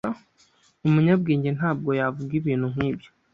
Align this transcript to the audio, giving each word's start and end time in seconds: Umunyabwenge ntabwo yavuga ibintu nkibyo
Umunyabwenge 0.87 1.49
ntabwo 1.57 1.89
yavuga 1.99 2.31
ibintu 2.39 2.65
nkibyo 2.73 3.09